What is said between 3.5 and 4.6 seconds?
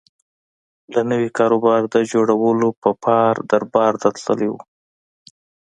دربار ته تللی و.